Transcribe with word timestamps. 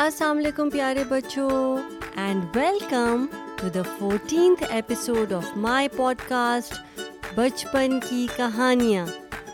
السلام 0.00 0.38
علیکم 0.38 0.68
پیارے 0.70 1.02
بچوں 1.08 1.76
and 2.16 2.56
welcome 2.56 3.24
to 3.56 3.68
the 3.68 3.82
fourteenth 3.98 4.62
episode 4.70 5.32
of 5.32 5.56
my 5.56 5.88
podcast 6.28 7.34
بچپن 7.34 7.98
کی 8.08 8.26
کہانیاں 8.36 9.04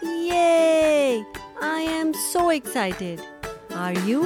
یہ 0.03 1.21
I 1.63 1.87
am 1.87 2.13
so 2.33 2.47
excited 2.49 3.21
are 3.77 3.95
you 4.05 4.23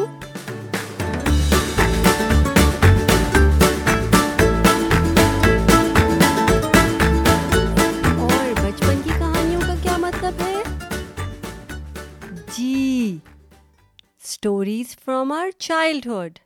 stories 14.80 15.04
from 15.04 15.32
our 15.32 15.50
childhood 15.58 16.38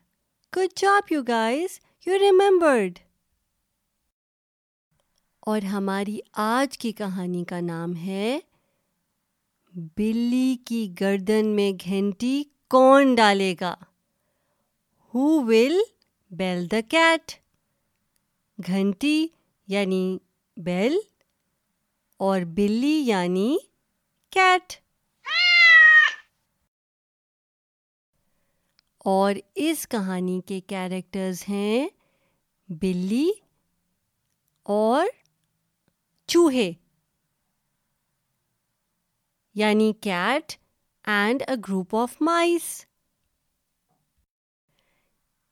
good 0.57 0.69
job 0.75 1.11
you 1.11 1.21
guys 1.23 1.79
you 2.07 2.19
remembered 2.19 2.99
اور 5.39 5.61
ہماری 5.61 6.19
آج 6.33 6.77
کی 6.77 6.91
کہانی 6.91 7.43
کا 7.43 7.59
نام 7.59 7.95
ہے 7.95 8.39
بلی 9.97 10.55
کی 10.65 10.93
گردن 10.99 11.47
میں 11.47 11.71
گھنٹی 11.85 12.43
کون 12.69 13.15
ڈالے 13.15 13.55
گا؟ 13.61 13.75
ہو 15.13 15.41
ول 15.41 15.77
بیل 16.31 16.71
دا 16.71 16.81
کیٹ 16.89 17.31
گھنٹی 18.67 19.27
یعنی 19.67 20.17
بیل 20.57 20.97
اور 22.17 22.41
بلی 22.41 23.01
یعنی 23.05 23.57
کیٹ 24.29 24.84
اور 29.05 29.35
اس 29.55 29.87
کہانی 29.87 30.41
کے 30.41 30.59
کیریکٹرز 30.59 31.43
ہیں 31.49 31.87
بلی 32.69 33.29
اور 34.65 35.05
چوہے 36.27 36.71
یعنی 39.55 39.93
cat 39.93 40.53
and 41.05 41.43
a 41.47 41.55
group 41.67 41.95
of 41.95 42.15
mice 42.21 42.85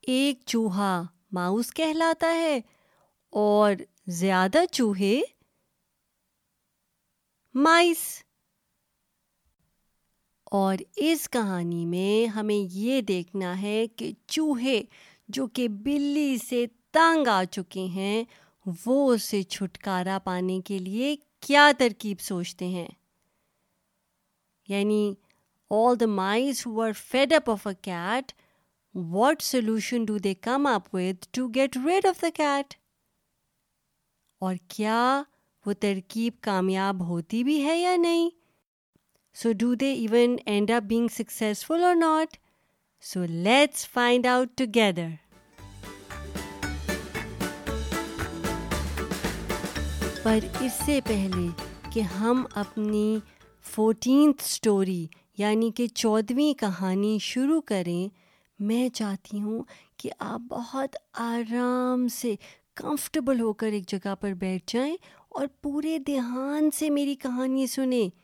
ایک 0.00 0.40
چوہا 0.46 1.02
ماؤس 1.32 1.72
کہلاتا 1.72 2.26
ہے 2.26 2.60
اور 3.30 3.72
زیادہ 4.06 4.58
چوہے 4.72 5.20
مائس 7.54 8.23
اور 10.54 10.76
اس 10.96 11.30
کہانی 11.30 11.86
میں 11.86 12.26
ہمیں 12.26 12.68
یہ 12.70 13.00
دیکھنا 13.00 13.62
ہے 13.62 13.86
کہ 13.86 14.12
چوہے 14.26 14.82
جو 15.28 15.46
کہ 15.46 15.68
بلی 15.68 16.36
سے 16.38 16.66
تنگ 16.92 17.28
آ 17.28 17.44
چکے 17.44 17.84
ہیں، 17.84 18.24
وہ 18.86 19.12
اسے 19.12 19.42
چھٹکارا 19.42 20.18
پانے 20.24 20.60
کے 20.60 20.78
لیے 20.78 21.16
کیا 21.40 21.72
ترکیب 21.78 22.20
سوچتے 22.20 22.68
ہیں؟ 22.68 22.88
یعنی 24.68 25.14
all 25.70 26.00
the 26.00 26.06
mice 26.06 26.66
who 26.66 26.80
are 26.80 26.92
fed 26.92 27.32
up 27.32 27.50
of 27.50 27.66
a 27.66 27.74
cat 27.82 28.32
what 28.94 29.42
solution 29.42 30.04
do 30.04 30.18
they 30.18 30.34
come 30.34 30.66
up 30.66 30.94
with 30.94 31.26
to 31.32 31.48
get 31.48 31.76
rid 31.76 32.06
of 32.06 32.22
the 32.22 32.30
cat 32.34 32.74
اور 34.38 34.54
کیا 34.68 35.22
وہ 35.66 35.72
ترکیب 35.72 36.32
کامیاب 36.40 37.08
ہوتی 37.08 37.44
بھی 37.44 37.64
ہے 37.64 37.78
یا 37.78 37.96
نہیں؟ 37.96 38.30
So 39.36 39.52
do 39.52 39.74
they 39.74 39.92
even 39.92 40.36
end 40.46 40.70
up 40.70 40.82
being 40.82 41.08
successful 41.08 41.84
اور 41.84 41.94
not 41.94 42.36
so 43.02 43.24
let's 43.24 43.88
find 43.88 44.26
out 44.26 44.48
together 44.56 45.08
پر 50.22 50.38
اس 50.60 50.72
سے 50.86 51.00
پہلے 51.04 51.46
کہ 51.92 52.00
ہم 52.00 52.44
اپنی 52.54 53.18
فورٹینتھ 53.64 54.42
اسٹوری 54.42 55.06
یعنی 55.38 55.70
کہ 55.70 55.86
چودھویں 55.86 56.54
کہانی 56.54 57.18
شروع 57.20 57.60
کریں 57.60 58.08
میں 58.60 58.88
چاہتی 58.88 59.40
ہوں 59.40 59.62
کہ 59.96 60.10
آپ 60.18 60.40
بہت 60.40 60.96
آرام 61.12 62.08
سے 62.08 62.34
کمفرٹیبل 62.74 63.40
ہو 63.40 63.52
کر 63.52 63.66
ایک 63.66 63.88
جگہ 63.88 64.14
پر 64.20 64.32
بیٹھ 64.32 64.72
جائیں 64.72 64.96
اور 65.28 65.46
پورے 65.62 65.98
دھیان 65.98 66.70
سے 66.70 66.90
میری 66.90 67.14
کہانی 67.14 67.66
سنیں 67.66 68.23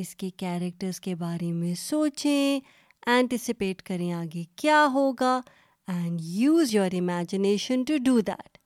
اس 0.00 0.16
کے 0.16 0.30
کیریکٹرس 0.30 1.00
کے 1.00 1.14
بارے 1.14 1.52
میں 1.52 1.74
سوچیں 1.74 2.60
اینٹیسپیٹ 3.06 3.82
کریں 3.82 4.12
آگے 4.12 4.42
کیا 4.56 4.86
ہوگا 4.92 5.40
and 5.86 6.20
use 6.22 6.74
your 6.74 6.94
imagination 6.94 7.84
to 7.84 7.96
do 8.04 8.20
that 8.20 8.58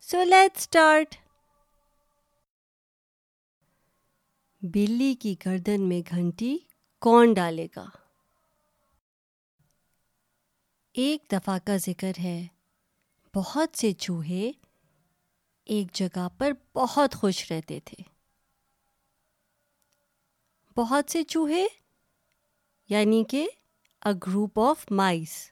so 0.00 0.22
let 0.22 0.56
start 0.56 1.14
بلی 4.62 5.14
کی 5.14 5.34
گردن 5.46 5.88
میں 5.88 6.00
گھنٹی 6.10 6.58
کون 7.00 7.34
ڈالے 7.34 7.66
گا؟ 7.76 7.86
ایک 10.92 11.32
دفعہ 11.32 11.58
کا 11.64 11.76
ذکر 11.76 12.12
ہے۔ 12.18 12.46
بہت 13.34 13.78
سے 13.78 13.92
چوہے 13.92 14.50
ایک 15.64 15.92
جگہ 15.92 16.28
پر 16.38 16.52
بہت 16.74 17.14
خوش 17.14 17.52
رہتے 17.52 17.80
تھے۔ 17.84 18.15
بہت 20.76 21.10
سے 21.10 21.22
چوہے 21.22 21.66
یعنی 22.88 23.24
کہ 23.24 23.48
a 24.04 24.12
group 24.26 24.60
of 24.60 24.86
mice 24.90 25.50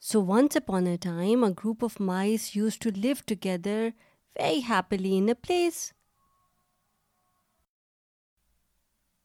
so 0.00 0.22
once 0.22 0.56
upon 0.56 0.86
a 0.86 0.96
time 0.96 1.44
a 1.44 1.50
group 1.50 1.84
of 1.84 2.00
mice 2.00 2.56
used 2.56 2.78
to 2.78 2.90
live 2.96 3.14
together 3.26 3.88
very 4.36 4.60
happily 4.68 5.18
in 5.18 5.28
a 5.28 5.34
place 5.34 5.92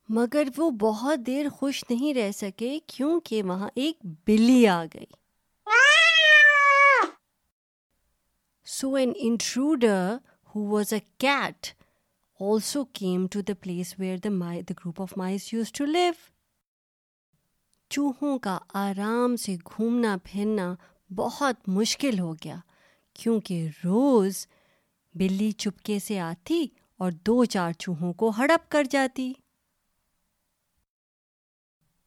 مگر 0.09 0.47
وہ 0.57 0.69
بہت 0.69 1.25
دیر 1.27 1.49
خوش 1.49 1.83
نہیں 1.89 2.13
رہ 2.13 2.31
سکے 2.31 2.79
کیونکہ 2.87 3.43
وہاں 3.43 3.69
ایک 3.75 3.97
بلی 4.27 4.67
آ 4.67 4.85
گئی۔ 4.85 5.05
So 8.66 8.93
an 8.95 9.13
intruder 9.16 10.17
who 10.55 10.67
was 10.67 10.93
a 10.93 10.99
cat 11.17 11.67
also 12.40 12.84
came 12.85 13.25
to 13.31 13.41
the 13.41 13.53
place 13.62 13.94
where 14.00 14.18
the 14.23 14.29
mice 14.29 14.62
the 14.62 14.73
group 14.79 15.01
of 15.01 15.18
mice 15.18 15.53
used 15.53 15.72
to 15.72 15.85
live 15.85 16.13
چوہوں 17.91 18.38
کا 18.40 18.57
آرام 18.73 19.35
سے 19.35 19.56
گھومنا 19.56 20.16
پھرنا 20.23 20.73
بہت 21.16 21.69
مشکل 21.69 22.19
ہو 22.19 22.34
گیا، 22.34 22.56
کیونکہ 23.13 23.68
روز 23.84 24.46
بلی 25.16 25.51
چپکے 25.51 26.00
سے 26.00 26.19
آتی 26.19 26.66
اور 26.97 27.12
دو 27.12 27.46
چار 27.46 27.72
چوہوں 27.72 28.13
کو 28.13 28.29
ہڑپ 28.29 28.69
کر 28.72 28.84
جاتی۔ 28.84 29.31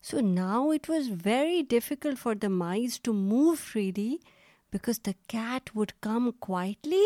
So 0.02 0.20
now 0.20 0.70
it 0.70 0.90
was 0.90 1.10
very 1.24 1.62
difficult 1.70 2.18
for 2.18 2.34
the 2.34 2.48
mice 2.48 3.00
to 3.00 3.12
move 3.12 3.54
freely 3.54 4.16
because 4.72 5.00
the 5.06 5.12
cat 5.28 5.70
would 5.74 5.92
come 6.00 6.30
quietly 6.30 7.04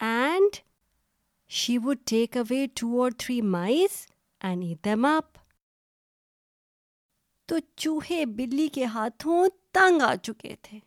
and 0.00 0.56
she 1.50 1.78
would 1.78 1.98
take 2.06 2.36
away 2.36 2.66
two 2.74 3.02
or 3.02 3.10
three 3.18 3.40
mice 3.40 4.06
and 4.40 4.64
ate 4.64 4.84
them 4.84 5.04
up 5.04 5.38
تو 7.48 7.58
چوہے 7.76 8.26
بلی 8.26 8.68
کے 8.68 8.84
ہاتھوں 8.84 9.48
تنگ 9.72 10.02
آ 10.02 10.14
چکے 10.16 10.54
تھے۔ 10.62 10.78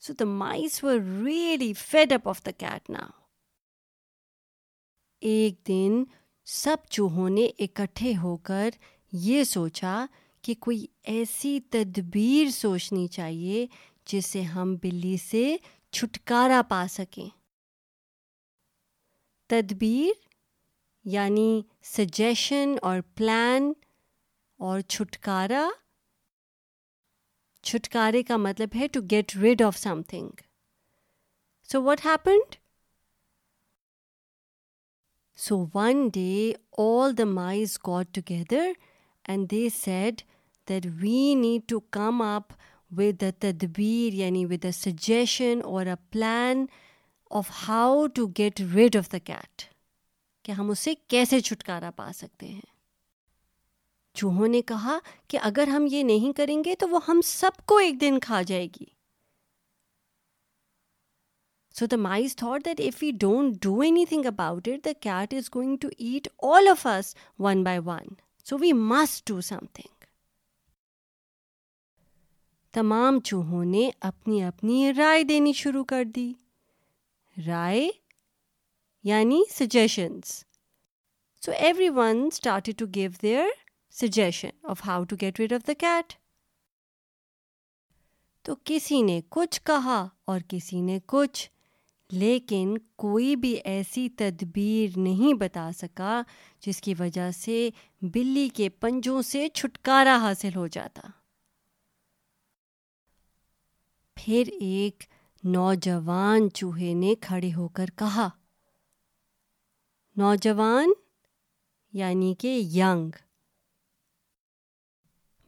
So 0.00 0.12
the 0.12 0.24
mice 0.24 0.84
were 0.84 1.24
really 1.24 1.72
fed 1.72 2.12
up 2.12 2.28
of 2.28 2.44
the 2.46 2.50
cat 2.50 2.90
now 2.90 3.08
ایک 5.20 5.68
دن 5.68 6.04
سب 6.44 6.76
چوہوں 6.90 7.30
نے 7.30 7.46
اکٹھے 7.58 8.12
ہو 8.22 8.36
کر 8.36 8.70
یہ 9.12 9.44
سوچا 9.44 10.06
کہ 10.42 10.54
کوئی 10.54 10.86
ایسی 11.02 11.60
تدبیر 11.60 12.50
سوچنی 12.50 13.06
چاہیے 13.06 13.66
جس 14.04 14.26
سے 14.26 14.42
ہم 14.42 14.74
بلی 14.74 15.16
سے 15.16 15.56
چھٹکارا 15.90 16.62
پا 16.68 16.86
سکیں۔ 16.90 17.39
تدبیر 19.50 20.12
یعنی 21.04 21.62
سجیشن 21.82 22.74
اور 22.82 23.00
پلان 23.14 23.72
اور 24.60 24.80
چھٹکارا. 24.80 25.68
چھٹکارے 27.64 28.22
کا 28.22 28.36
مطلب 28.36 28.76
ہے 28.76 28.86
to 28.88 29.00
get 29.10 29.36
rid 29.36 29.62
of 29.62 29.76
something 30.02 30.30
so 31.68 31.82
what 31.82 32.06
happened 32.06 32.54
so 35.38 35.64
one 35.74 36.08
day 36.08 36.52
all 36.78 37.18
the 37.18 37.24
mice 37.24 37.78
got 37.86 38.14
together 38.14 38.70
and 39.24 39.50
they 39.50 39.68
said 39.74 40.22
that 40.68 40.86
we 41.00 41.34
need 41.34 41.68
to 41.68 41.80
come 41.90 42.22
up 42.22 42.52
with 42.90 43.22
a 43.22 43.30
تدبیر 43.38 44.14
یعنی 44.14 44.44
with 44.44 44.64
a 44.64 44.72
suggestion 44.72 45.60
or 45.64 45.86
a 45.86 45.94
plan 46.10 46.66
of 47.30 47.50
how 47.68 48.06
to 48.06 48.26
get 48.38 48.60
rid 48.74 48.96
of 48.96 49.12
the 49.12 49.18
cat 49.18 49.62
کہ 50.42 50.52
ہم 50.52 50.70
اسے 50.70 50.94
کیسے 50.94 51.40
چھٹکارا 51.40 51.90
پا 51.90 52.10
سکتے 52.14 52.46
ہیں۔ 52.46 52.68
چوہوں 54.14 54.48
نے 54.48 54.62
کہا 54.62 54.98
کہ 55.28 55.38
اگر 55.42 55.68
ہم 55.68 55.86
یہ 55.90 56.02
نہیں 56.02 56.32
کریں 56.32 56.64
گے 56.64 56.74
تو 56.76 56.88
وہ 56.88 57.00
ہم 57.08 57.20
سب 57.24 57.50
کو 57.66 57.76
ایک 57.76 58.00
دن 58.00 58.18
کھا 58.20 58.42
جائے 58.42 58.66
گی۔ 58.66 58.84
So 61.74 61.86
the 61.86 61.96
mice 61.96 62.36
thought 62.36 62.64
that 62.64 62.80
if 62.80 63.02
you 63.02 63.10
don't 63.20 63.62
do 63.62 63.80
anything 64.06 64.26
about 64.26 64.68
it 64.68 64.84
the 64.84 64.92
cat 65.00 65.34
is 65.34 65.50
going 65.54 65.76
to 65.76 65.88
eat 65.98 66.28
all 66.42 66.68
of 66.68 66.86
us 66.86 67.14
one 67.38 67.64
by 67.64 67.78
one 67.84 68.14
so 68.44 68.58
we 68.58 68.72
must 68.72 69.28
do 69.28 69.40
something 69.72 70.04
تمام 72.72 73.20
چوہوں 73.20 73.64
نے 73.64 73.90
اپنی 74.00 74.42
اپنی 74.42 74.92
رائے 74.94 75.22
دینی 75.22 75.52
شروع 75.52 75.84
کر 75.84 76.04
دی۔ 76.04 76.32
رائے 77.46 77.88
یعنی 79.04 79.42
suggestions 79.50 80.44
so 81.42 81.52
everyone 81.88 82.26
started 82.32 82.78
to 82.78 82.86
give 82.94 83.10
their 83.22 83.46
suggestion 83.94 84.50
of 84.62 84.86
how 84.86 85.04
to 85.04 85.16
get 85.20 85.40
rid 85.40 85.52
of 85.52 85.66
the 85.66 85.72
cat 85.78 86.12
تو 88.44 88.54
کسی 88.64 89.00
نے 89.02 89.20
کچھ 89.28 89.60
کہا 89.64 90.06
اور 90.24 90.40
کسی 90.48 90.80
نے 90.80 90.98
کچھ، 91.06 91.48
لیکن 92.10 92.76
کوئی 92.96 93.34
بھی 93.36 93.52
ایسی 93.64 94.08
تدبیر 94.08 94.98
نہیں 94.98 95.34
بتا 95.34 95.70
سکا 95.76 96.20
جس 96.60 96.80
کی 96.80 96.94
وجہ 96.98 97.30
سے 97.30 97.68
بلی 98.02 98.48
کے 98.48 98.68
پنجوں 98.68 99.22
سے 99.22 99.48
چھٹکارا 99.48 100.16
حاصل 100.22 100.56
ہو 100.56 100.66
جاتا۔ 100.66 101.08
پھر 104.16 104.48
ایک 104.60 105.04
نوجوان 105.44 106.50
چوہے 106.50 106.94
نے 106.94 107.14
کھڑے 107.20 107.52
ہو 107.54 107.68
کر 107.68 107.90
کہا، 107.96 108.28
نوجوان 110.16 110.92
یعنی 111.92 112.34
کہ 112.34 112.60
ینگ۔ 112.74 113.10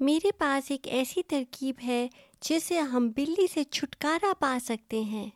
میرے 0.01 0.33
پاس 0.33 0.71
ایک 0.71 0.89
ایسی 0.89 1.23
ترکیب 1.23 1.75
ہے 1.83 2.09
جسے 2.41 2.79
ہم 2.81 3.09
بلی 3.09 3.47
سے 3.47 3.65
چھٹکارا 3.65 4.33
پا 4.39 4.59
سکتے 4.65 5.01
ہیں۔ 5.01 5.31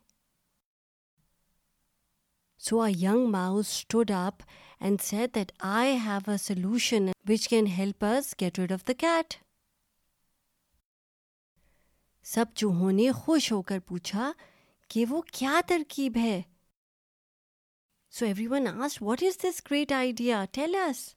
So 2.58 2.80
a 2.80 2.92
young 2.92 3.26
mouse 3.26 3.66
stood 3.66 4.10
up 4.10 4.42
and 4.80 5.00
said 5.00 5.34
that 5.34 5.52
I 5.58 5.96
have 5.96 6.30
a 6.30 6.36
solution 6.36 7.08
which 7.28 7.48
can 7.48 7.66
help 7.66 8.04
us 8.04 8.34
get 8.40 8.58
rid 8.58 8.72
of 8.72 8.88
the 8.88 8.92
cat 8.92 9.34
سب 12.26 12.44
چوہوں 12.54 12.92
نے 12.92 13.10
خوش 13.12 13.52
ہو 13.52 13.62
کر 13.62 13.78
پوچھا 13.78 14.32
کہ 14.90 15.04
وہ 15.10 15.20
کیا 15.32 15.60
ترکیب 15.66 16.16
ہے۔ 16.16 16.42
So 18.12 18.24
every 18.24 18.46
one 18.46 18.66
as 18.66 19.02
what 19.02 19.22
is 19.22 19.42
this 19.42 19.62
great 19.70 19.92
idea 19.92 20.44
tell us 20.52 21.14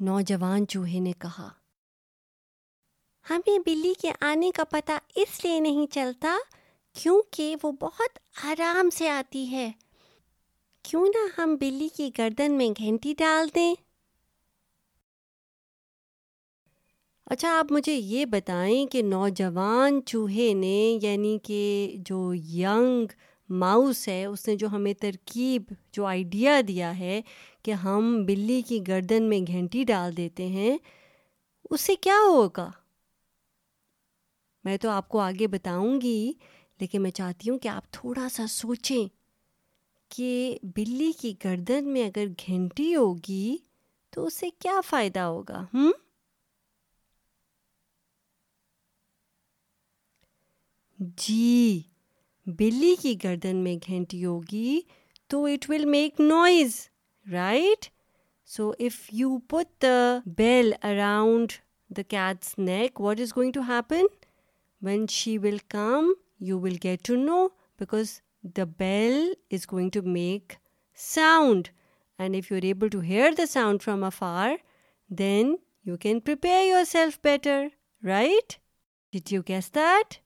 نوجوان 0.00 0.66
چوہے 0.66 1.00
نے 1.00 1.12
کہا، 1.12 1.48
ہمیں 3.30 3.58
بلی 3.58 3.92
کے 4.00 4.12
آنے 4.20 4.50
کا 4.50 4.64
پتہ 4.64 4.92
اس 5.14 5.44
لیے 5.44 5.60
نہیں 5.60 5.86
چلتا 5.92 6.36
کیونکہ 6.94 7.56
وہ 7.62 7.72
بہت 7.72 8.18
آرام 8.44 8.90
سے 8.90 9.08
آتی 9.08 9.50
ہے۔ 9.50 9.70
کیوں 10.84 11.06
نہ 11.06 11.40
ہم 11.40 11.56
بلی 11.60 11.88
کی 11.88 12.10
گردن 12.18 12.52
میں 12.52 12.68
گھنٹی 12.78 13.14
ڈال 13.18 13.48
دیں؟ 13.54 13.74
اچھا 17.26 17.48
آپ 17.58 17.72
مجھے 17.72 17.92
یہ 17.92 18.24
بتائیں 18.24 18.86
کہ 18.86 19.02
نوجوان 19.02 20.00
چوہے 20.06 20.54
نے 20.54 20.98
یعنی 21.02 21.38
کہ 21.42 21.96
جو 22.06 22.34
ینگ 22.34 23.06
ماؤس 23.50 24.08
ہے، 24.08 24.24
اس 24.24 24.48
نے 24.48 24.56
جو 24.56 24.66
ہمیں 24.66 24.94
ترکیب، 24.94 25.62
جو 25.92 26.04
آئیڈیا 26.04 26.60
دیا 26.68 26.98
ہے 26.98 27.20
کہ 27.62 27.70
ہم 27.70 28.24
بلی 28.26 28.62
کی 28.62 28.80
گردن 28.88 29.22
میں 29.22 29.40
گھنٹی 29.46 29.84
ڈال 29.84 30.16
دیتے 30.16 30.46
ہیں، 30.46 30.78
اس 31.70 31.80
سے 31.80 31.94
کیا 31.94 32.16
ہوگا؟ 32.26 32.70
میں 34.64 34.76
تو 34.76 34.90
آپ 34.90 35.08
کو 35.08 35.18
آگے 35.18 35.46
بتاؤں 35.46 36.00
گی، 36.00 36.32
لیکن 36.80 37.02
میں 37.02 37.10
چاہتی 37.10 37.50
ہوں 37.50 37.58
کہ 37.58 37.68
آپ 37.68 37.90
تھوڑا 37.90 38.28
سا 38.28 38.46
سوچیں 38.46 39.08
کہ 40.08 40.58
بلی 40.76 41.12
کی 41.12 41.34
گردن 41.44 41.88
میں 41.88 42.04
اگر 42.04 42.26
گھنٹی 42.46 42.94
ہوگی 42.96 43.56
تو 44.10 44.26
اس 44.26 44.34
سے 44.34 44.50
کیا 44.58 44.80
فائدہ 44.86 45.20
ہوگا 45.20 45.64
ہوں 45.74 45.92
جی 50.98 51.82
بلی 52.46 52.94
کی 53.02 53.14
گردن 53.24 53.56
میں 53.56 53.76
گھنٹی 53.88 54.24
ہوگی 54.24 54.80
تو 55.28 55.44
it 55.44 55.68
will 55.70 55.84
make 55.84 56.20
noise 56.20 56.76
right 57.26 57.86
so 58.48 58.70
if 58.78 58.98
you 59.12 59.38
put 59.38 59.82
the 59.82 60.18
bell 60.36 60.72
around 60.82 61.52
the 61.90 62.02
cat's 62.08 62.58
neck 62.58 63.00
what 63.00 63.20
is 63.20 63.36
going 63.36 63.52
to 63.52 63.60
happen 63.68 64.06
when 64.82 65.06
she 65.10 65.36
will 65.38 65.58
come 65.68 66.12
you 66.40 66.60
will 66.60 66.76
get 66.84 67.02
to 67.02 67.16
know 67.16 67.46
because 67.80 68.20
the 68.56 68.64
bell 68.78 69.32
is 69.50 69.66
going 69.72 69.90
to 69.90 70.02
make 70.02 70.52
sound 70.98 71.68
and 72.18 72.34
if 72.34 72.52
you 72.52 72.58
are 72.58 72.64
able 72.64 72.88
to 72.88 73.00
hear 73.00 73.32
the 73.38 73.46
sound 73.46 73.82
from 73.82 74.04
afar 74.18 74.54
then 75.10 75.56
you 75.84 75.96
can 75.96 76.20
prepare 76.20 76.64
yourself 76.84 77.18
better 77.24 77.66
right 78.02 78.52
did 79.12 79.32
you 79.32 79.42
guess 79.48 79.74
that 79.74 80.25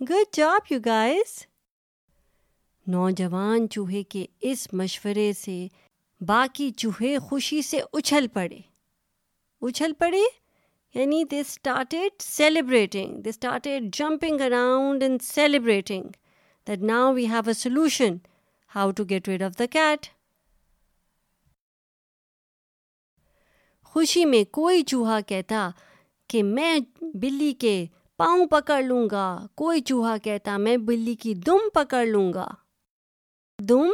good 0.00 0.36
job 0.36 0.72
you 0.72 0.78
guys 0.84 1.46
نوجوان 2.86 3.68
چوہے 3.68 4.02
کے 4.02 4.26
اس 4.40 4.72
مشورے 4.72 5.32
سے 5.32 5.66
باقی 6.20 6.70
چوہے 6.70 7.18
خوشی 7.18 7.62
سے 7.62 7.80
اچھل 7.92 8.26
پڑے۔ 8.32 8.58
اچھل 9.62 9.92
پڑے؟ 9.92 10.22
یعنی 10.94 11.24
they 11.24 11.40
started 11.40 12.22
celebrating 12.22 13.20
they 13.22 13.28
started 13.28 13.94
jumping 13.94 14.40
around 14.40 15.02
and 15.02 15.22
celebrating 15.22 16.04
that 16.66 16.82
now 16.82 17.12
we 17.14 17.26
have 17.26 17.42
a 17.46 17.52
solution 17.52 18.16
how 18.74 18.90
to 18.90 19.04
get 19.10 19.28
rid 19.28 19.42
of 19.42 19.58
the 19.58 19.66
cat 19.70 20.06
خوشی 23.84 24.24
میں 24.24 24.44
کوئی 24.44 24.82
چوہا 24.82 25.20
کہتا 25.20 25.70
کہ 26.28 26.42
میں 26.42 26.78
بلی 27.14 27.52
کے 27.52 27.86
پاؤں 28.18 28.46
پکڑ 28.46 28.82
لوں 28.82 29.08
گا، 29.10 29.26
کوئی 29.54 29.80
چوہا 29.80 30.16
کہتا 30.24 30.56
میں 30.56 30.76
بلی 30.86 31.14
کی 31.14 31.34
دم 31.46 31.68
پکڑ 31.74 32.04
لوں 32.06 32.32
گا۔ 32.32 32.46
دم 33.58 33.90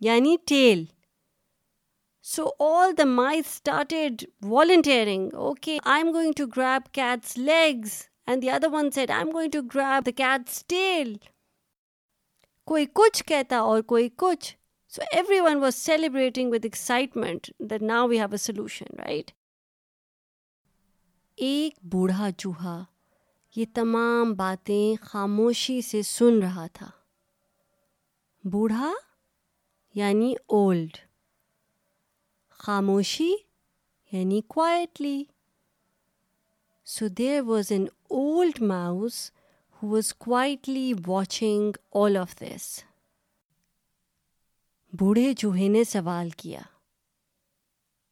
یعنی 0.00 0.36
tail. 0.46 0.84
So 2.22 2.44
all 2.64 2.92
the 2.98 3.04
mice 3.04 3.40
started 3.46 4.24
volunteering 4.50 5.34
okay 5.34 5.78
I'm 6.02 6.12
going 6.14 6.32
to 6.36 6.46
grab 6.56 6.92
cat's 6.94 7.36
legs 7.38 7.92
and 8.26 8.42
the 8.42 8.50
other 8.50 8.72
one 8.72 8.90
said 8.90 9.10
I'm 9.24 9.32
going 9.34 9.50
to 9.50 9.60
grab 9.74 10.06
the 10.06 10.10
cat's 10.16 10.64
tail 10.66 11.14
کوئی 12.66 12.86
کچھ 12.92 13.24
کہتا 13.24 13.58
اور 13.58 13.82
کوئی 13.92 14.08
کچھ۔ 14.16 14.54
So 14.92 15.02
everyone 15.40 15.58
was 15.62 15.74
celebrating 15.74 16.52
with 16.52 16.64
excitement 16.64 17.50
that 17.70 17.82
now 17.82 18.08
we 18.08 18.18
have 18.18 18.30
a 18.30 18.36
solution 18.36 18.98
right 18.98 19.30
ایک 21.40 21.74
بوڑھا 21.82 22.30
چوہا 22.32 22.84
یہ 23.56 23.64
تمام 23.74 24.32
باتیں 24.32 25.02
خاموشی 25.02 25.82
سے 25.82 26.02
سن 26.02 26.42
رہا 26.42 26.66
تھا۔ 26.66 26.90
بوڑھا 28.44 28.92
یعنی 29.94 30.34
اولڈ، 30.46 30.96
خاموشی 32.50 33.32
یعنی 34.12 34.40
quietly 34.40 35.24
so 36.84 37.08
there 37.08 37.42
was 37.42 37.72
an 37.72 37.86
old 38.10 38.62
mouse 38.62 39.30
who 39.82 39.88
was 39.88 40.14
quietly 40.14 40.92
watching 41.06 41.72
all 41.94 42.16
of 42.16 42.40
this 42.40 42.84
بوڑھے 44.92 45.34
چوہے 45.34 45.68
نے 45.68 45.84
سوال 45.84 46.30
کیا۔ 46.30 46.60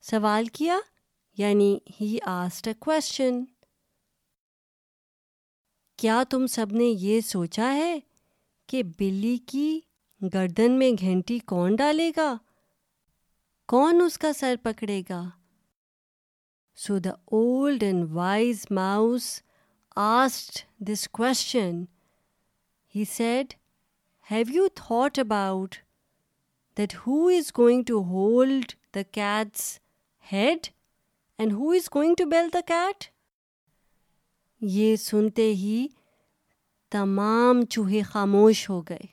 سوال 0.01 0.47
کیا 0.47 0.79
یعنی 1.39 1.79
ہی 2.01 2.19
آسٹ 2.27 2.69
اے 2.69 2.75
کوشچن 2.79 3.45
کیا 5.99 6.23
تم 6.31 6.47
سب 6.47 6.73
نے 6.73 6.85
یہ 6.85 7.21
سوچا 7.21 7.73
ہے 7.75 7.99
کہ 8.69 8.83
بلی 8.99 9.37
کی 9.47 9.81
گردن 10.21 10.79
میں 10.79 10.91
گھنٹی 11.01 11.39
کون 11.39 11.77
ڈالے 11.77 12.11
گا؟ 12.17 12.35
کون 13.69 14.01
اس 14.03 14.19
کا 14.19 14.33
سر 14.33 14.55
پکڑے 14.63 15.03
گا؟ 15.11 15.23
So 16.77 16.99
the 16.99 17.11
old 17.11 17.83
and 17.83 18.05
wise 18.11 18.67
mouse 18.71 19.43
asked 19.97 20.65
this 20.81 21.09
question 21.09 21.85
he 22.95 23.05
said 23.05 23.55
have 24.31 24.45
you 24.53 24.69
thought 24.75 25.19
about 25.19 25.75
that 26.77 26.95
who 27.07 27.27
is 27.29 27.53
going 27.59 27.83
to 27.83 28.03
hold 28.03 28.73
the 28.95 29.03
cat's 29.13 29.79
head 30.33 30.67
and 31.39 31.53
who 31.53 31.71
is 31.71 31.89
going 31.95 32.15
to 32.15 32.25
bell 32.27 32.49
the 32.55 32.61
cat 32.67 33.05
یہ 34.61 34.97
سنتے 34.97 35.55
ہی 35.55 35.87
تمام 36.91 37.65
چوہے 37.65 38.03
خاموش 38.03 38.71
ہو 38.71 38.81
گئے۔ 38.81 39.07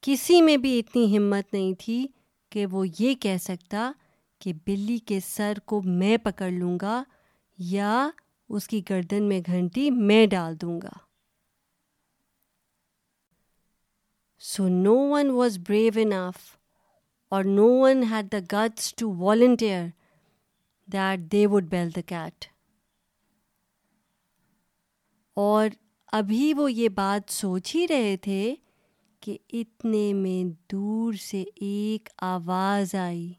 کسی 0.00 0.42
میں 0.42 0.56
بھی 0.56 0.78
اتنی 0.78 1.16
ہمت 1.16 1.52
نہیں 1.52 1.74
تھی 1.78 2.06
کہ 2.50 2.66
وہ 2.66 2.84
یہ 2.98 3.14
کہہ 3.14 3.36
سکتا 3.40 3.92
کہ 4.38 4.52
بلی 4.66 4.98
کے 4.98 5.20
سر 5.26 5.52
کو 5.64 5.82
میں 5.82 6.16
پکڑ 6.16 6.50
لوں 6.50 6.78
گا 6.82 7.02
یا 7.58 8.10
اس 8.48 8.68
کی 8.68 8.82
گردن 8.90 9.22
میں 9.22 9.40
گھنٹی 9.46 9.90
میں 9.90 10.26
ڈال 10.26 10.60
دوں 10.60 10.80
گا۔ 10.80 10.92
So 14.38 14.68
no 14.68 14.94
one 14.94 15.30
was 15.30 15.58
brave 15.58 15.92
enough 15.96 16.56
or 17.32 17.44
no 17.44 17.66
one 17.68 18.02
had 18.02 18.32
the 18.32 18.38
guts 18.52 18.94
to 18.94 19.12
volunteer 19.14 19.86
that 20.92 21.32
they 21.32 21.46
would 21.46 21.64
bell 21.64 21.90
the 21.96 22.00
cat 22.06 22.44
اور 25.36 25.68
ابھی 26.12 26.54
وہ 26.54 26.72
یہ 26.72 26.88
بات 26.88 27.32
سوچ 27.32 27.74
ہی 27.74 27.88
رہے 27.88 28.16
تھے 28.16 28.54
کہ 29.20 29.38
اتنے 29.52 30.12
میں 30.12 30.72
دور 30.72 31.12
سے 31.12 31.44
ایک 31.56 32.08
آواز 32.18 32.94
آئی۔ 32.94 33.32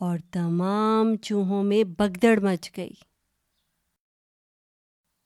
اور 0.00 0.18
تمام 0.32 1.16
چوہوں 1.16 1.62
میں 1.62 1.84
بگدڑ 1.84 2.40
مچ 2.40 2.70
گئی۔ 2.76 2.94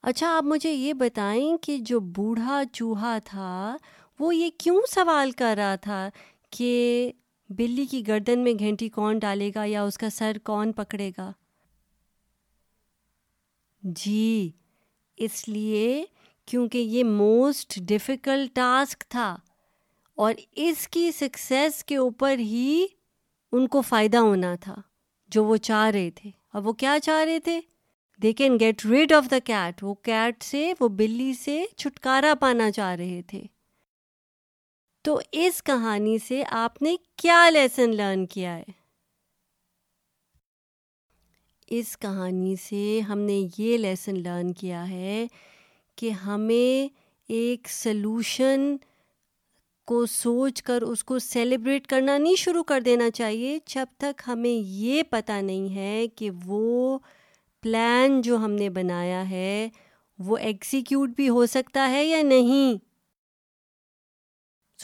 اچھا 0.02 0.36
آپ 0.36 0.44
مجھے 0.44 0.72
یہ 0.72 0.92
بتائیں 0.92 1.56
کہ 1.56 1.78
جو 1.78 2.00
بوڑھا 2.00 2.62
چوہا 2.72 3.18
تھا 3.24 3.76
وہ 4.18 4.36
یہ 4.36 4.50
کیوں 4.58 4.80
سوال 4.94 5.30
کر 5.30 5.54
رہا 5.58 5.74
تھا 5.76 6.08
کہ 6.50 7.12
بلی 7.48 7.86
کی 7.86 8.06
گردن 8.06 8.38
میں 8.38 8.52
گھنٹی 8.58 8.88
کون 8.88 9.18
ڈالے 9.18 9.50
گا 9.54 9.64
یا 9.64 9.82
اس 9.82 9.98
کا 9.98 10.10
سر 10.10 10.36
کون 10.44 10.72
پکڑے 10.72 11.10
گا؟ 11.18 11.32
جی 13.82 14.50
اس 15.16 15.48
لیے 15.48 16.04
کیونکہ 16.46 16.78
یہ 16.78 17.04
موسٹ 17.04 17.78
ڈفیکلٹ 17.80 18.56
ٹاسک 18.56 19.04
تھا 19.08 19.36
اور 20.14 20.34
اس 20.52 20.88
کی 20.88 21.12
سکسیس 21.12 21.84
کے 21.84 21.96
اوپر 21.96 22.38
ہی 22.38 22.86
ان 23.52 23.68
کو 23.68 23.80
فائدہ 23.80 24.18
ہونا 24.18 24.54
تھا 24.54 24.74
جو 25.28 25.44
وہ 25.44 25.56
چاہ 25.56 25.90
رہے 25.90 26.10
تھے۔ 26.10 26.30
اور 26.52 26.62
وہ 26.62 26.72
کیا 26.72 26.96
چاہ 27.02 27.24
رہے 27.24 27.38
تھے؟ 27.38 27.60
They 28.22 28.32
can 28.32 28.60
get 28.60 28.86
rid 28.86 29.12
of 29.12 29.24
the 29.30 29.38
cat 29.44 29.84
وہ 29.84 29.94
کیٹ 29.94 30.42
سے، 30.42 30.72
وہ 30.80 30.88
بلی 30.88 31.34
سے 31.34 31.64
چھٹکارا 31.76 32.34
پانا 32.40 32.70
چاہ 32.70 32.94
رہے 32.94 33.22
تھے۔ 33.26 33.42
تو 35.04 35.20
اس 35.32 35.62
کہانی 35.62 36.18
سے 36.18 36.42
آپ 36.50 36.82
نے 36.82 36.96
کیا 37.16 37.50
لیسن 37.50 37.96
لرن 37.96 38.26
کیا 38.26 38.58
ہے؟ 38.58 38.64
اس 41.66 41.98
کہانی 41.98 42.56
سے 42.56 43.00
ہم 43.00 43.18
نے 43.18 43.46
یہ 43.58 43.78
لیسن 43.78 44.22
لرن 44.22 44.52
کیا 44.52 44.88
ہے 44.88 45.26
کہ 45.96 46.10
ہمیں 46.10 46.94
ایک 47.28 47.68
سلوشن 47.68 48.76
کو 49.86 50.06
سوچ 50.06 50.62
کر 50.62 50.82
اس 50.82 51.04
کو 51.04 51.18
سیلیبریٹ 51.18 51.86
کرنا 51.86 52.18
نہیں 52.18 52.36
شروع 52.36 52.62
کر 52.62 52.80
دینا 52.80 53.10
چاہیے 53.10 53.58
جب 53.66 53.86
تک 53.98 54.22
ہمیں 54.26 54.50
یہ 54.50 55.02
پتہ 55.10 55.32
نہیں 55.32 55.74
ہے 55.74 56.08
کہ 56.08 56.30
وہ 56.44 56.98
پلان 57.62 58.22
جو 58.22 58.36
ہم 58.36 58.50
نے 58.50 58.70
بنایا 58.70 59.30
ہے 59.30 59.68
وہ 60.18 60.36
ایگزیکیوٹ 60.36 61.08
بھی 61.08 61.28
ہو 61.28 61.46
سکتا 61.46 61.90
ہے 61.90 62.04
یا 62.04 62.22
نہیں۔ 62.22 62.93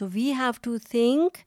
So 0.00 0.07
we 0.12 0.33
have 0.33 0.50
to 0.62 0.78
think 0.78 1.38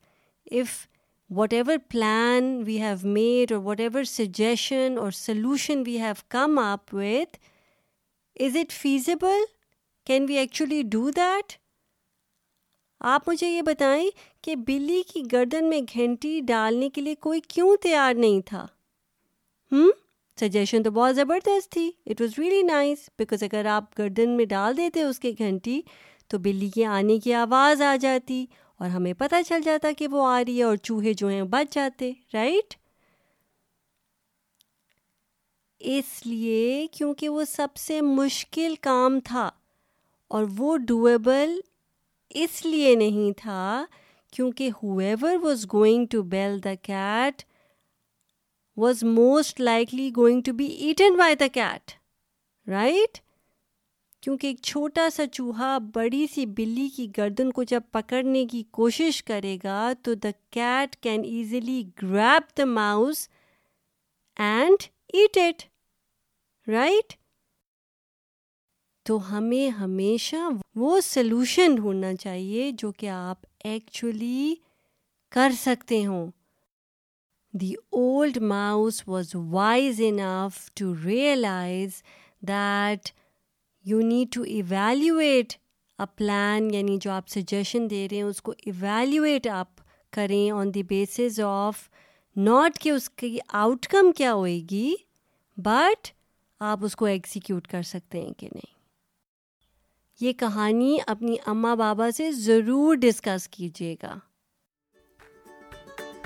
if 0.52 0.88
whatever 1.54 1.78
plan 1.90 2.64
we 2.66 2.82
have 2.82 3.08
made 3.08 3.52
or 3.52 3.62
whatever 3.80 4.04
suggestion 4.04 4.96
or 4.98 5.12
solution 5.12 5.84
we 5.86 6.00
have 6.00 6.14
come 6.30 6.60
up 6.60 6.94
with 6.96 7.38
is 8.40 8.58
it 8.58 8.72
feasible 8.72 9.44
can 10.06 10.26
we 10.30 10.38
actually 10.38 10.82
do 10.92 11.10
that 11.10 11.54
آپ 13.00 13.30
مجھے 13.30 13.48
یہ 13.48 13.62
بتائیں 13.62 14.10
کہ 14.42 14.56
بلی 14.56 15.02
کی 15.14 15.24
گردن 15.32 15.70
میں 15.70 15.82
گھنٹی 15.94 16.42
ڈالنے 16.48 16.90
کے 16.90 17.02
لیے 17.02 17.16
کوئی 17.16 17.40
کیوں 17.48 17.76
تیار 17.78 18.14
نہیں 18.14 18.42
تھا؟ 18.42 18.68
ہوں 19.72 19.92
سجیشن 20.40 20.84
تو 20.84 20.92
بہت 20.92 21.16
زبردست 21.16 21.72
تھی. 21.72 21.92
It 22.06 22.22
was 22.22 22.40
really 22.40 22.62
nice 22.62 23.10
because 23.20 23.44
اگر 23.44 23.66
آپ 23.66 24.00
گردن 24.00 24.30
میں 24.30 24.46
ڈال 24.46 24.78
دیتے 24.78 25.04
اس 25.04 25.20
کے 25.20 25.32
گھنٹی 25.38 25.82
تو 26.34 26.38
بلی 26.40 26.70
کے 26.70 26.86
آنے 26.88 27.18
کی 27.20 27.34
آواز 27.34 27.82
آ 27.82 27.96
جاتی 28.02 28.46
اور 28.80 28.90
ہمیں 28.90 29.14
پتہ 29.14 29.36
چل 29.48 29.62
جاتا 29.62 29.90
کہ 29.98 30.08
وہ 30.08 30.26
آ 30.28 30.40
رہی 30.40 30.58
ہے 30.60 30.64
اور 30.64 30.78
چوہے 30.78 31.14
جو 31.14 31.28
ہیں 31.28 31.42
بچ 31.50 31.74
جاتے 31.76 32.12
رائٹ 32.34 32.74
اس 35.82 36.26
لیے 36.26 36.88
کیونکہ 36.92 37.30
وہ 37.30 37.44
سب 37.48 37.76
سے 37.76 38.00
مشکل 38.02 38.76
کام 38.82 39.20
تھا 39.20 39.50
اور 40.32 40.46
وہ 40.58 40.78
ڈویبل 40.78 41.60
اس 42.36 42.66
لیے 42.66 42.96
نہیں 42.96 43.38
تھا 43.38 43.86
کیونکہ 44.34 44.70
whoever 44.84 45.36
was 45.42 45.66
going 45.74 46.06
to 46.12 46.22
bell 46.30 46.60
the 46.64 46.74
cat 46.82 47.44
was 48.78 49.04
most 49.12 49.62
likely 49.62 50.10
going 50.18 50.42
to 50.42 50.54
be 50.54 50.66
eaten 50.66 51.18
by 51.18 51.36
the 51.36 51.48
cat 51.54 51.92
right 52.68 53.23
کیونکہ 54.24 54.48
ایک 54.48 54.62
چھوٹا 54.62 55.10
سا 55.10 55.28
چوہا 55.28 55.78
بڑی 55.78 56.28
سی 56.28 56.46
بلی 56.46 56.90
کی 56.90 57.08
گردن 57.18 57.52
کو 57.52 57.64
جب 57.64 57.82
پکڑنے 57.92 58.46
کی 58.46 58.64
کوشش 58.72 59.24
کرے 59.24 59.58
گا 59.64 59.94
تو 60.04 60.14
the 60.14 60.30
cat 60.50 60.96
can 60.96 61.24
easily 61.26 61.84
grip 62.02 62.58
the 62.58 62.66
mouse 62.66 63.30
and 64.38 64.84
eat 65.14 65.38
it 65.38 65.64
right 66.70 67.14
تو 69.04 69.38
ہمیں 69.38 69.70
ہمیشہ 69.70 70.36
وہ 70.76 71.02
سلوشن 71.02 71.76
ڈھونڈنا 71.76 72.16
چاہیے 72.16 72.72
جو 72.72 72.92
کہ 72.92 73.10
آپ 73.10 73.38
ایکچولی 73.64 74.56
کر 75.32 75.52
سکتے 75.58 76.06
ہوں۔ 76.06 76.32
The 77.52 77.74
old 77.74 78.38
mouse 78.38 79.08
was 79.08 79.36
wise 79.36 80.02
enough 80.06 80.72
to 80.74 80.94
realise 81.04 82.04
that 82.42 83.23
you 83.86 84.00
need 84.00 84.34
to 84.34 84.42
evaluate 84.42 85.54
a 86.00 86.06
plan 86.18 86.74
یعنی 86.74 86.98
جو 87.02 87.12
آپ 87.12 87.28
سجیشن 87.28 87.90
دے 87.90 88.08
رہے 88.12 88.18
ہیں، 88.18 88.24
اس 88.24 88.42
کو 88.42 88.54
ایویلیویٹ 88.66 89.48
آپ 89.48 89.68
کریں 90.12 90.52
on 90.52 90.74
the 90.74 90.84
basis 90.84 91.40
of 91.40 91.90
not 92.36 92.80
کہ 92.80 92.90
اس 92.90 93.10
کی 93.10 93.38
آؤٹ 93.48 93.88
کم 93.88 94.12
کیا 94.12 94.34
ہوئے 94.34 94.62
گی 94.72 94.96
بٹ 95.58 96.08
آپ 96.60 96.80
اس 96.82 96.96
کو 96.96 97.06
ایگزیکیوٹ 97.06 97.68
کر 97.68 97.82
سکتے 97.82 98.22
ہیں 98.22 98.34
کہ 98.38 98.48
نہیں۔ 98.56 98.74
یہ 100.20 100.34
کہانی 100.34 100.98
اپنی 101.08 101.36
اماں 101.46 101.76
بابا 101.76 102.12
سے 102.12 102.32
ضرور 102.32 102.96
ڈسکس 102.96 103.48
کیجیے 103.48 103.96
گا۔ 104.04 104.16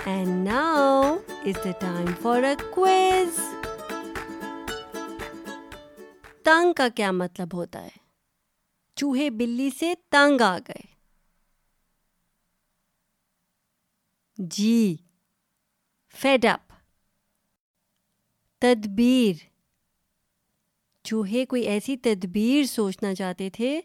And 0.06 0.48
now 0.48 1.18
is 1.46 1.66
the 1.66 1.72
time 1.72 2.06
for 2.22 2.44
a 2.44 2.56
quiz 2.72 3.40
تنگ 6.48 6.74
کا 6.74 6.90
کیا 6.90 7.12
مطلب 7.12 7.48
ہوتا 7.54 7.84
ہے؟ 7.84 7.98
چوہے 8.96 9.30
بلی 9.30 9.70
سے 9.80 9.94
تنگ 10.10 10.42
آ 10.42 10.58
گئے۔ 10.58 10.96
جی 14.38 14.98
فیڈ 16.10 16.46
اپ 16.46 16.74
تدبیر۔ 18.60 19.36
چوہے 21.04 21.46
کوئی 21.46 21.64
ایسی 21.64 21.98
تدبیر 21.98 22.64
سوچنا 22.64 23.16
چاہتے 23.16 23.50
تھے؟ 23.50 23.82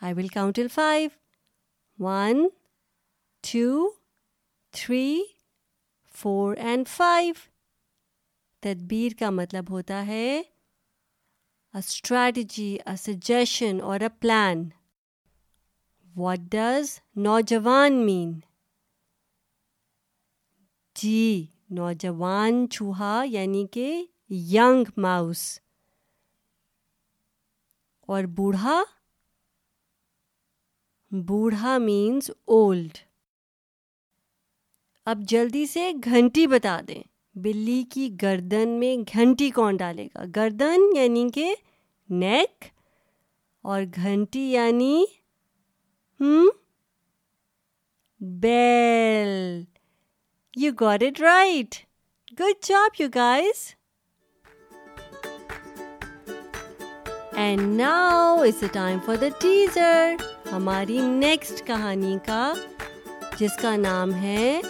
I 0.00 0.14
will 0.14 0.28
count till 0.28 0.68
five 0.68 1.10
one 1.98 2.48
two 3.40 3.90
three 4.70 5.22
four 6.14 6.56
and 6.56 6.88
five 6.88 7.34
تدبیر 8.60 9.12
کا 9.18 9.30
مطلب 9.30 9.64
ہوتا 9.70 10.06
ہے 10.06 10.42
اسٹریٹجی 11.74 12.76
اے 12.86 12.96
سجیشن 12.96 13.80
اور 13.80 14.00
اے 14.00 14.08
پلان 14.20 14.68
واٹ 16.16 16.38
ڈز 16.38 16.98
نوجوان 17.16 18.04
مین 18.06 18.38
جی 20.96 21.46
نوجوان 21.70 22.66
چوہا 22.70 23.22
یعنی 23.26 23.66
کہ 23.66 24.06
ینگ 24.30 24.90
ماؤس 24.96 25.60
اور 28.08 28.24
بوڑھا 28.24 28.82
بوڑھا 31.10 31.78
مینس 31.78 32.30
اولڈ 32.30 32.98
اب 35.06 35.18
جلدی 35.28 35.66
سے 35.66 35.90
گھنٹی 36.04 36.46
بتا 36.46 36.80
دیں 36.88 37.02
بلی 37.42 37.82
کی 37.82 38.08
گردن 38.22 38.68
میں 38.68 38.96
گھنٹی 39.12 39.50
کون 39.50 39.76
ڈالے 39.76 40.06
گا؟ 40.06 40.24
گردن 40.36 40.80
یعنی 40.94 41.28
کہ 41.34 41.54
نیک 42.10 42.64
اور 43.64 43.82
گھنٹی 43.94 44.50
یعنی 44.50 45.04
ہم؟ 46.20 46.48
Bell 48.20 49.64
you 50.56 50.72
got 50.80 51.02
it 51.02 51.20
right 51.20 51.74
good 52.40 52.64
job 52.64 53.00
you 53.00 53.08
guys 53.14 53.74
and 57.32 57.60
now 57.76 58.36
is 58.42 58.62
a 58.62 58.68
time 58.72 58.98
for 59.06 59.16
the 59.16 59.28
teaser 59.40 60.14
ہماری 60.52 60.98
نیکسٹ 61.00 61.66
کہانی 61.66 62.16
کا، 62.26 62.52
جس 63.38 63.56
کا 63.56 63.76
نام 63.76 64.14
ہے 64.14 64.60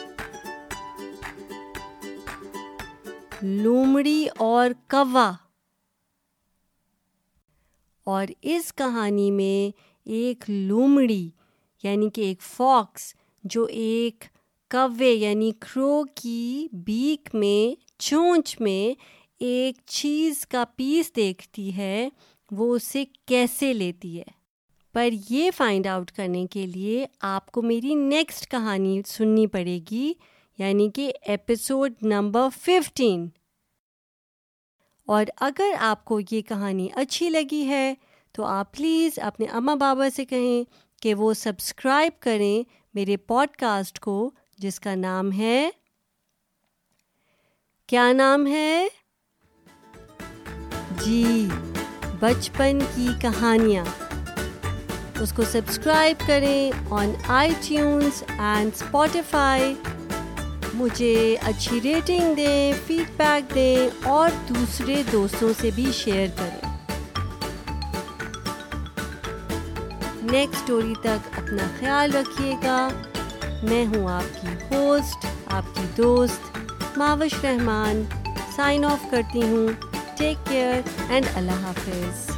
لومڑی 3.43 4.27
اور 4.37 4.71
کوا۔ 4.89 5.33
اور 8.05 8.27
اس 8.43 8.75
کہانی 8.75 9.31
میں 9.31 9.77
ایک 10.05 10.45
لومڑی 10.49 11.31
یعنی 11.83 12.11
کہ 12.11 12.21
ایک 12.21 12.43
فاکس، 12.43 13.15
جو 13.45 13.65
ایک 13.65 14.25
کوے 14.71 15.13
یعنی 15.13 15.53
کرو 15.59 16.03
کی 16.15 16.69
بیک 16.73 17.35
میں، 17.35 17.81
چونچ 17.99 18.61
میں 18.61 19.01
ایک 19.39 19.75
چیز 19.87 20.47
کا 20.47 20.65
پیس 20.77 21.17
دیکھتی 21.17 21.77
ہے، 21.77 22.09
وہ 22.51 22.75
اسے 22.77 23.05
کیسے 23.27 23.73
لیتی 23.73 24.19
ہے۔ 24.19 24.41
پر 24.93 25.09
یہ 25.31 25.51
فائنڈ 25.57 25.87
آؤٹ 25.87 26.11
کرنے 26.11 26.47
کے 26.47 26.67
لیے 26.67 27.07
آپ 27.21 27.53
کو 27.53 27.63
میری 27.63 27.95
نیکسٹ 27.95 28.51
کہانی 28.51 29.01
سننی 29.07 29.47
پڑے 29.47 29.81
گی۔ 29.91 30.13
یعنی 30.61 30.91
کہ 30.91 31.13
ایپیسوڈ 31.23 31.93
نمبر 32.03 32.49
ففٹین 32.63 33.29
اور 35.09 35.25
اگر 35.41 35.75
آپ 35.79 36.05
کو 36.05 36.21
یہ 36.21 36.41
کہانی 36.43 36.89
اچھی 36.95 37.29
لگی 37.31 37.67
ہے، 37.67 37.95
تو 38.33 38.45
آپ 38.45 38.77
پلیز 38.77 39.19
اپنے 39.23 39.47
اماں 39.47 39.77
بابا 39.77 40.09
سے 40.17 40.25
کہیں 40.25 40.65
کہ 41.03 41.15
وہ 41.15 41.33
سبسکرائب 41.35 42.21
کریں 42.21 42.63
میرے 42.95 43.17
پوڈ 43.17 43.57
کاسٹ 43.57 44.01
کو، 44.01 44.31
جس 44.59 44.81
کا 44.81 44.95
نام 44.95 45.33
ہے، 45.33 45.71
کیا 47.89 48.13
نام 48.13 48.47
ہے؟ 48.47 48.89
جی 51.05 51.49
بچپن 52.21 52.79
کی 52.95 53.09
کہانیاں۔ 53.23 53.85
اس 55.21 55.33
کو 55.33 55.43
سبسکرائب 55.45 56.27
کریں 56.27 56.73
on 56.91 57.13
I 57.29 57.53
tunes 57.61 58.23
and 58.39 58.71
Spotify 58.75 59.75
مجھے 60.75 61.37
اچھی 61.43 61.81
ریٹنگ 61.81 62.35
دیں 62.35 62.73
فیڈ 62.87 63.11
بیک 63.17 63.55
دیں 63.55 63.89
اور 64.03 64.31
دوسرے 64.49 65.03
دوستوں 65.13 65.53
سے 65.61 65.71
بھی 65.75 65.93
شیئر 65.95 66.27
کریں۔ 66.37 66.77
نیکسٹ 70.23 70.57
اسٹوری 70.57 70.95
تک 71.01 71.39
اپنا 71.39 71.69
خیال 71.79 72.15
رکھیے 72.15 72.55
گا۔ 72.65 72.89
میں 73.63 73.87
ہوں 73.87 74.09
آپ 74.09 74.41
کی 74.41 74.77
ہوسٹ 74.77 75.27
آپ 75.47 75.75
کی 75.75 75.87
دوست، 75.97 76.59
ماوش 76.99 77.45
رحمان۔ 77.45 78.05
سائن 78.57 78.85
آف 78.85 79.11
کرتی 79.11 79.43
ہوں۔ 79.43 79.69
ٹیک 80.19 80.47
کیئر 80.49 80.81
اینڈ 81.09 81.27
اللہ 81.35 81.51
حافظ۔ 81.51 82.30